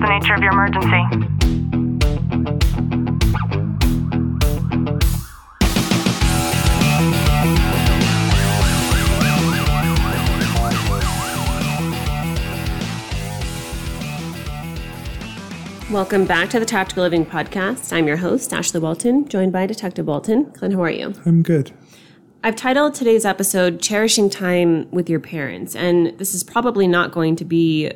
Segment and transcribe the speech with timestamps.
[0.00, 1.04] the nature of your emergency?
[15.92, 17.92] Welcome back to the Tactical Living Podcast.
[17.92, 20.46] I'm your host, Ashlie Walton, joined by Detective Walton.
[20.52, 21.12] Clint, how are you?
[21.26, 21.72] I'm good.
[22.42, 27.36] I've titled today's episode Cherishing Time with Your Parents, and this is probably not going
[27.36, 27.92] to be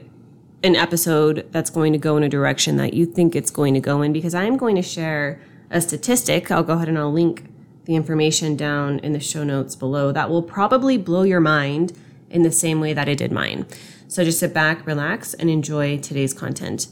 [0.64, 3.80] an episode that's going to go in a direction that you think it's going to
[3.80, 5.40] go in because I am going to share
[5.70, 6.50] a statistic.
[6.50, 7.44] I'll go ahead and I'll link
[7.84, 11.92] the information down in the show notes below that will probably blow your mind
[12.30, 13.66] in the same way that it did mine.
[14.08, 16.88] So just sit back, relax, and enjoy today's content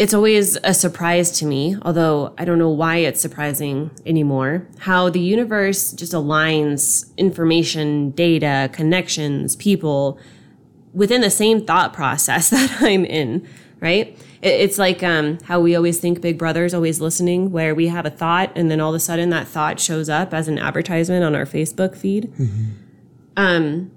[0.00, 5.10] it's always a surprise to me, although I don't know why it's surprising anymore, how
[5.10, 10.18] the universe just aligns information, data, connections, people
[10.92, 13.46] within the same thought process that I'm in,
[13.80, 14.16] right?
[14.42, 18.10] It's like um, how we always think Big Brother's always listening, where we have a
[18.10, 21.34] thought and then all of a sudden that thought shows up as an advertisement on
[21.34, 22.32] our Facebook feed.
[23.36, 23.90] Um,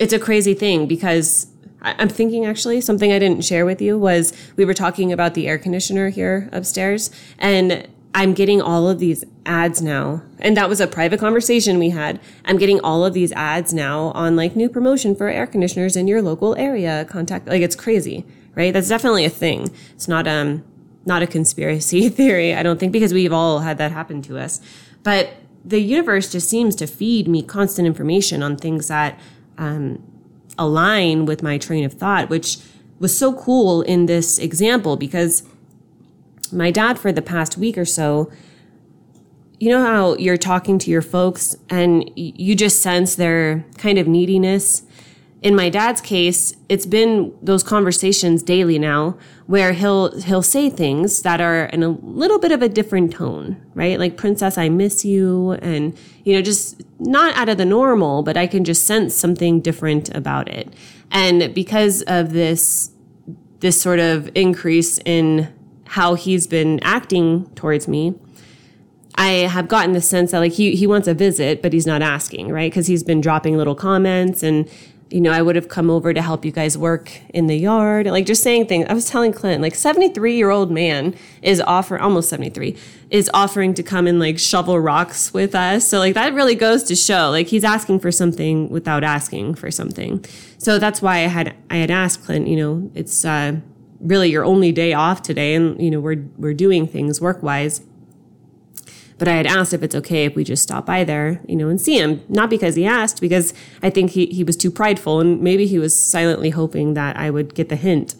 [0.00, 1.46] it's a crazy thing because
[1.82, 5.46] I'm thinking actually something I didn't share with you was we were talking about the
[5.46, 10.22] air conditioner here upstairs and I'm getting all of these ads now.
[10.38, 12.20] And that was a private conversation we had.
[12.44, 16.06] I'm getting all of these ads now on like new promotion for air conditioners in
[16.06, 17.04] your local area.
[17.06, 18.72] Contact like it's crazy, right?
[18.72, 19.74] That's definitely a thing.
[19.94, 20.64] It's not um
[21.04, 24.60] not a conspiracy theory, I don't think, because we've all had that happen to us.
[25.02, 29.18] But the universe just seems to feed me constant information on things that
[29.58, 30.02] um,
[30.58, 32.58] align with my train of thought, which
[32.98, 35.42] was so cool in this example because
[36.54, 38.30] my dad, for the past week or so,
[39.60, 44.06] you know how you're talking to your folks and you just sense their kind of
[44.06, 44.82] neediness?
[45.42, 51.20] In my dad's case, it's been those conversations daily now where he'll he'll say things
[51.20, 53.98] that are in a little bit of a different tone, right?
[53.98, 58.36] Like princess I miss you and you know just not out of the normal, but
[58.38, 60.72] I can just sense something different about it.
[61.10, 62.90] And because of this
[63.60, 65.52] this sort of increase in
[65.86, 68.14] how he's been acting towards me,
[69.16, 72.02] I have gotten the sense that like he he wants a visit, but he's not
[72.02, 72.70] asking, right?
[72.70, 74.68] Because he's been dropping little comments and
[75.10, 78.06] you know, I would have come over to help you guys work in the yard,
[78.06, 78.86] like just saying things.
[78.88, 82.76] I was telling Clint, like 73 year old man is offer almost 73
[83.10, 85.86] is offering to come and like shovel rocks with us.
[85.86, 89.70] So like that really goes to show like he's asking for something without asking for
[89.70, 90.24] something.
[90.58, 93.60] So that's why I had I had asked Clint, you know, it's uh,
[94.04, 97.80] really your only day off today, and you know we're we're doing things work wise.
[99.18, 101.68] But I had asked if it's okay if we just stop by there, you know,
[101.68, 102.22] and see him.
[102.28, 105.78] Not because he asked, because I think he, he was too prideful and maybe he
[105.78, 108.16] was silently hoping that I would get the hint.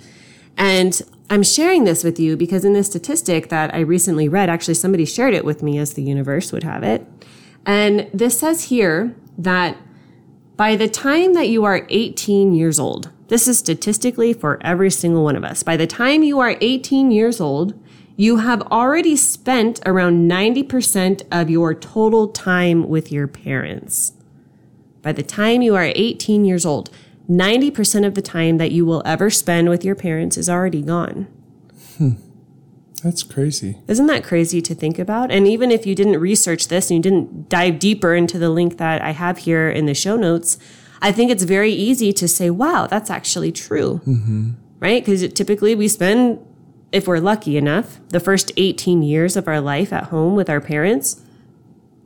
[0.56, 4.75] And I'm sharing this with you because in this statistic that I recently read, actually
[4.75, 7.05] somebody shared it with me as the universe would have it.
[7.66, 9.77] And this says here that
[10.56, 15.25] by the time that you are 18 years old, this is statistically for every single
[15.25, 15.62] one of us.
[15.62, 17.75] By the time you are 18 years old,
[18.16, 24.12] you have already spent around 90% of your total time with your parents.
[25.03, 26.91] By the time you are 18 years old,
[27.28, 31.26] 90% of the time that you will ever spend with your parents is already gone.
[31.97, 32.12] Hmm.
[33.04, 33.76] That's crazy.
[33.87, 35.31] Isn't that crazy to think about?
[35.31, 38.78] And even if you didn't research this and you didn't dive deeper into the link
[38.78, 40.59] that I have here in the show notes,
[41.03, 44.00] I think it's very easy to say, wow, that's actually true.
[44.06, 44.53] Mm-hmm.
[44.81, 45.04] Right?
[45.04, 46.38] Because typically we spend,
[46.92, 50.62] if we're lucky enough, the first 18 years of our life at home with our
[50.62, 51.21] parents.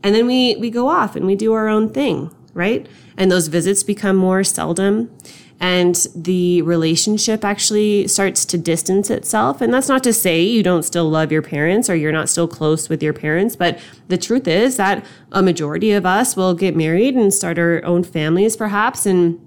[0.03, 2.88] And then we, we go off and we do our own thing, right?
[3.16, 5.16] And those visits become more seldom
[5.61, 9.61] and the relationship actually starts to distance itself.
[9.61, 12.47] And that's not to say you don't still love your parents or you're not still
[12.47, 16.77] close with your parents, but the truth is that a majority of us will get
[16.77, 19.41] married and start our own families perhaps and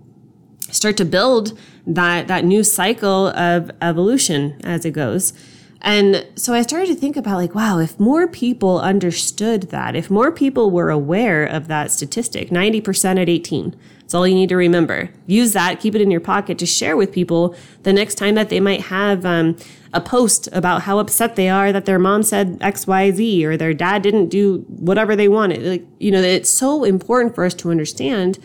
[0.69, 1.57] start to build
[1.87, 5.33] that that new cycle of evolution as it goes.
[5.81, 10.11] And so I started to think about like, wow, if more people understood that, if
[10.11, 13.75] more people were aware of that statistic, 90% at 18,
[14.11, 15.09] that's all you need to remember.
[15.25, 18.49] Use that, keep it in your pocket to share with people the next time that
[18.49, 19.55] they might have um,
[19.93, 23.55] a post about how upset they are that their mom said X, Y, Z, or
[23.55, 25.63] their dad didn't do whatever they wanted.
[25.63, 28.37] Like, you know, it's so important for us to understand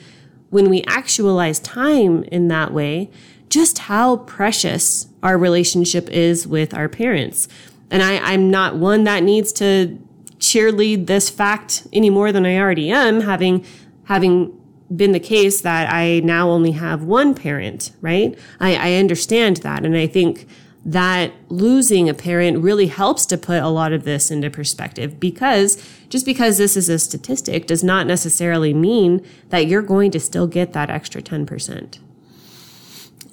[0.51, 3.11] when we actualize time in that way,
[3.49, 7.49] just how precious our relationship is with our parents.
[7.91, 9.99] And I, I'm not one that needs to
[10.39, 13.67] cheerlead this fact any more than I already am, having
[14.05, 14.57] having
[14.95, 18.39] been the case that I now only have one parent, right?
[18.61, 19.85] I, I understand that.
[19.85, 20.47] And I think
[20.85, 25.85] that losing a parent really helps to put a lot of this into perspective because
[26.09, 30.47] just because this is a statistic does not necessarily mean that you're going to still
[30.47, 31.99] get that extra 10%.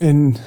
[0.02, 0.42] And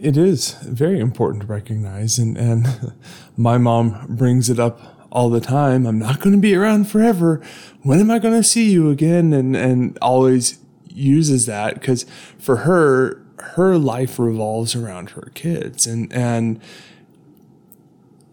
[0.00, 2.16] it is very important to recognize.
[2.18, 2.92] And, and
[3.36, 5.86] my mom brings it up all the time.
[5.86, 7.40] I'm not going to be around forever.
[7.80, 9.32] When am I going to see you again?
[9.32, 12.04] And, and always uses that because
[12.38, 16.60] for her, her life revolves around her kids and and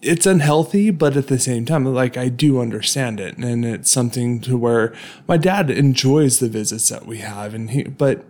[0.01, 4.39] it's unhealthy but at the same time like i do understand it and it's something
[4.39, 4.93] to where
[5.27, 8.25] my dad enjoys the visits that we have and he but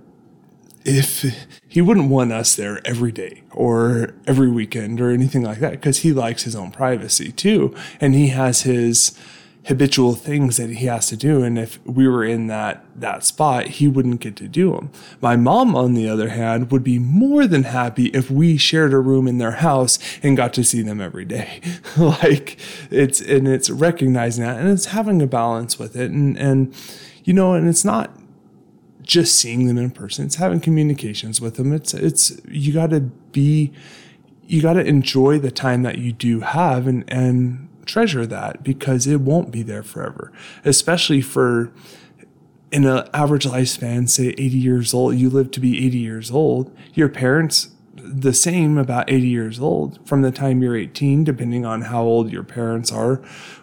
[0.85, 5.71] if he wouldn't want us there every day or every weekend or anything like that
[5.71, 9.18] because he likes his own privacy too and he has his
[9.68, 13.65] habitual things that he has to do and if we were in that that spot
[13.68, 14.91] he wouldn't get to do them
[15.21, 19.00] my mom on the other hand would be more than happy if we shared a
[19.00, 21.62] room in their house and got to see them every day.
[21.97, 22.57] Like
[22.89, 26.74] it's and it's recognizing that and it's having a balance with it and and
[27.24, 28.12] you know and it's not
[29.03, 31.73] just seeing them in person it's having communications with them.
[31.73, 33.71] It's it's you got to be
[34.45, 39.07] you got to enjoy the time that you do have and and treasure that because
[39.07, 40.31] it won't be there forever,
[40.63, 41.71] especially for
[42.71, 46.75] in an average lifespan, say 80 years old, you live to be 80 years old,
[46.94, 51.83] your parents the same about 80 years old from the time you're 18 depending on
[51.83, 53.17] how old your parents are.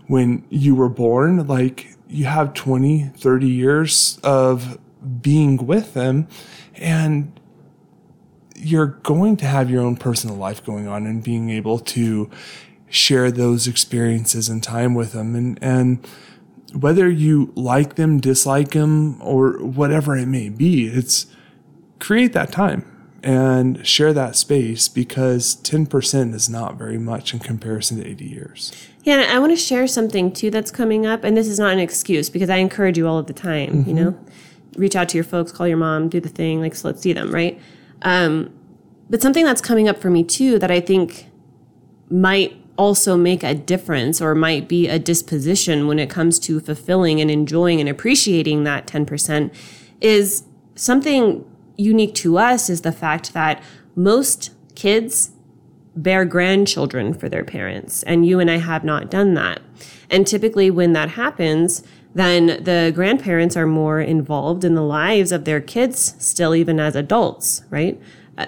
[0.07, 4.79] When you were born like you have 20 30 years of
[5.23, 6.29] being with them
[6.75, 7.39] and
[8.55, 12.31] you're going to have your own personal life going on and being able to
[12.89, 15.35] share those experiences and time with them.
[15.35, 16.07] And and
[16.75, 21.27] whether you like them dislike them or whatever it may be it's
[21.99, 22.87] create that time
[23.23, 28.89] and share that space because 10% is not very much in comparison to 80 years.
[29.03, 31.79] Yeah i want to share something too that's coming up and this is not an
[31.79, 33.89] excuse because i encourage you all of the time mm-hmm.
[33.89, 34.19] you know
[34.77, 37.13] reach out to your folks call your mom do the thing like so let's see
[37.13, 37.61] them right?
[38.03, 38.55] Um,
[39.11, 41.27] but something that's coming up for me too that i think
[42.09, 47.21] might also make a difference or might be a disposition when it comes to fulfilling
[47.21, 49.53] and enjoying and appreciating that 10%
[50.01, 50.45] is
[50.77, 51.45] something
[51.77, 53.63] unique to us is the fact that
[53.95, 55.33] most kids
[55.97, 59.61] bear grandchildren for their parents and you and I have not done that.
[60.09, 61.83] And typically when that happens,
[62.15, 66.97] then the grandparents are more involved in the lives of their kids still even as
[66.97, 68.01] adults, right?
[68.37, 68.47] Uh,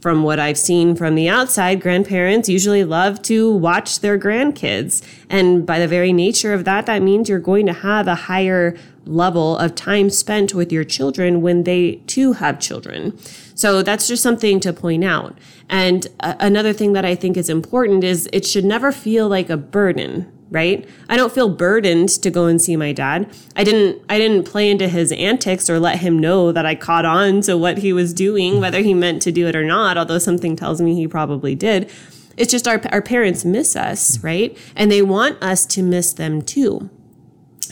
[0.00, 5.02] from what I've seen from the outside, grandparents usually love to watch their grandkids.
[5.30, 8.76] And by the very nature of that, that means you're going to have a higher
[9.06, 13.18] level of time spent with your children when they too have children.
[13.54, 15.38] So that's just something to point out.
[15.68, 19.48] And uh, another thing that I think is important is it should never feel like
[19.48, 20.88] a burden right?
[21.08, 23.28] I don't feel burdened to go and see my dad.
[23.56, 27.04] I didn't I didn't play into his antics or let him know that I caught
[27.04, 30.20] on to what he was doing, whether he meant to do it or not, although
[30.20, 31.90] something tells me he probably did.
[32.36, 34.56] It's just our our parents miss us, right?
[34.76, 36.88] And they want us to miss them too.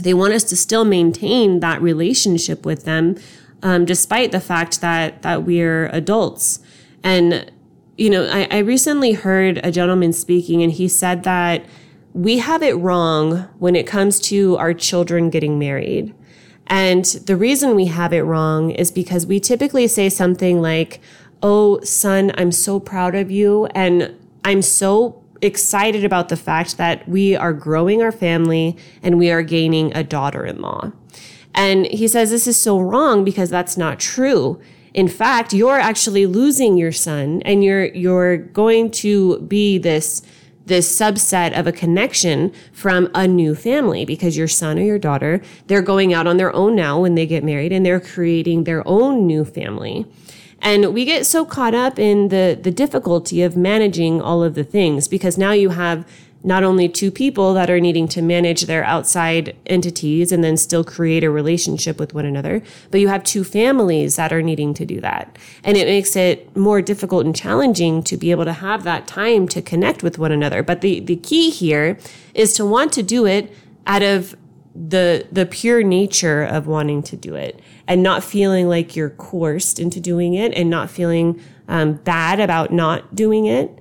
[0.01, 3.17] They want us to still maintain that relationship with them,
[3.63, 6.61] um, despite the fact that that we're adults.
[7.03, 7.51] And
[7.97, 11.65] you know, I, I recently heard a gentleman speaking, and he said that
[12.15, 16.15] we have it wrong when it comes to our children getting married.
[16.67, 21.01] And the reason we have it wrong is because we typically say something like,
[21.43, 23.67] Oh, son, I'm so proud of you.
[23.75, 29.31] And I'm so excited about the fact that we are growing our family and we
[29.31, 30.93] are gaining a daughter in law.
[31.55, 34.61] And he says this is so wrong because that's not true.
[34.95, 40.23] In fact, you're actually losing your son and you're, you're going to be this
[40.65, 45.43] this subset of a connection from a new family because your son or your daughter,
[45.67, 48.87] they're going out on their own now when they get married and they're creating their
[48.87, 50.07] own new family.
[50.63, 54.65] And we get so caught up in the, the difficulty of managing all of the
[54.65, 56.07] things because now you have
[56.45, 60.83] not only two people that are needing to manage their outside entities and then still
[60.83, 64.85] create a relationship with one another, but you have two families that are needing to
[64.85, 65.37] do that.
[65.63, 69.47] And it makes it more difficult and challenging to be able to have that time
[69.49, 70.63] to connect with one another.
[70.63, 71.99] But the, the key here
[72.35, 73.55] is to want to do it
[73.87, 74.37] out of
[74.75, 79.79] the the pure nature of wanting to do it and not feeling like you're coerced
[79.79, 83.79] into doing it and not feeling um, bad about not doing it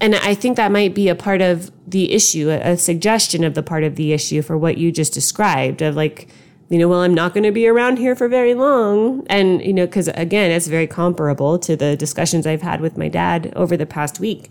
[0.00, 3.62] and I think that might be a part of the issue, a suggestion of the
[3.62, 6.28] part of the issue for what you just described of like
[6.70, 9.26] you know, well, I'm not going to be around here for very long.
[9.28, 13.08] And, you know, because again, it's very comparable to the discussions I've had with my
[13.08, 14.50] dad over the past week.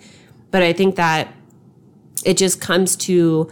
[0.52, 1.34] But I think that
[2.24, 3.50] it just comes to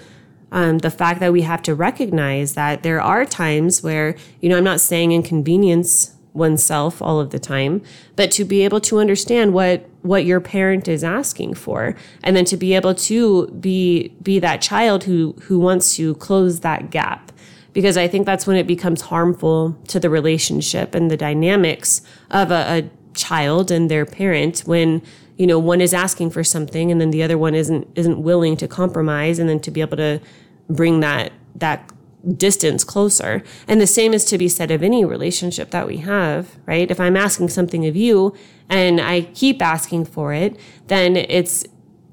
[0.52, 4.58] um, the fact that we have to recognize that there are times where, you know,
[4.58, 7.82] I'm not saying inconvenience oneself all of the time,
[8.16, 12.46] but to be able to understand what what your parent is asking for, and then
[12.46, 17.32] to be able to be be that child who who wants to close that gap,
[17.74, 22.50] because I think that's when it becomes harmful to the relationship and the dynamics of
[22.52, 25.02] a, a child and their parent when
[25.38, 28.58] you know one is asking for something and then the other one isn't isn't willing
[28.58, 30.20] to compromise and then to be able to
[30.70, 31.92] bring that that
[32.36, 33.44] distance closer.
[33.68, 36.90] And the same is to be said of any relationship that we have, right?
[36.90, 38.36] If I'm asking something of you
[38.70, 40.58] and I keep asking for it,
[40.88, 41.66] then it's,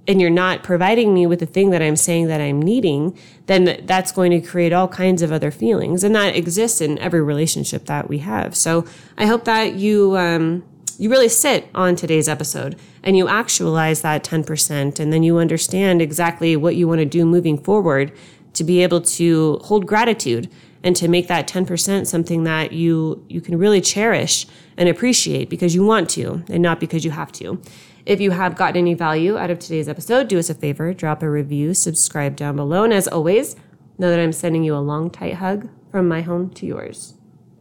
[0.06, 3.82] and you're not providing me with the thing that I'm saying that I'm needing, then
[3.84, 6.02] that's going to create all kinds of other feelings.
[6.02, 8.56] And that exists in every relationship that we have.
[8.56, 8.86] So
[9.18, 10.64] I hope that you, um,
[10.98, 16.02] you really sit on today's episode and you actualize that 10% and then you understand
[16.02, 18.12] exactly what you want to do moving forward
[18.54, 20.50] to be able to hold gratitude
[20.82, 25.74] and to make that 10% something that you you can really cherish and appreciate because
[25.74, 27.60] you want to and not because you have to.
[28.06, 31.22] If you have gotten any value out of today's episode, do us a favor, drop
[31.22, 33.54] a review, subscribe down below, and as always,
[33.98, 37.17] know that I'm sending you a long tight hug from my home to yours.